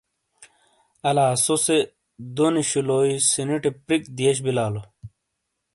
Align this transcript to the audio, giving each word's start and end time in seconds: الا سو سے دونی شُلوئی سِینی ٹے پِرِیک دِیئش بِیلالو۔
الا 1.09 1.27
سو 1.43 1.55
سے 1.65 1.77
دونی 2.35 2.63
شُلوئی 2.69 3.13
سِینی 3.29 3.57
ٹے 3.63 3.69
پِرِیک 3.85 4.03
دِیئش 4.17 4.37
بِیلالو۔ 4.45 4.81